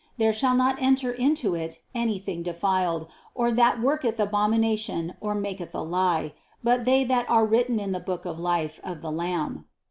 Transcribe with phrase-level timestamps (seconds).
[0.15, 0.15] 27.
[0.17, 5.81] There shall not enter into it anything defiled, or that worketh abomination or maketh a
[5.83, 9.65] lie, but they that are written in the book of life of the lamb."